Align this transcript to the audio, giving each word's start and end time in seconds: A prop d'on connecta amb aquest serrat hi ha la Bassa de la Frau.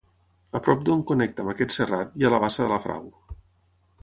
A 0.59 0.61
prop 0.67 0.81
d'on 0.87 1.03
connecta 1.11 1.45
amb 1.45 1.53
aquest 1.53 1.75
serrat 1.77 2.17
hi 2.23 2.27
ha 2.29 2.33
la 2.37 2.41
Bassa 2.47 2.65
de 2.67 2.71
la 2.75 2.81
Frau. 2.89 3.09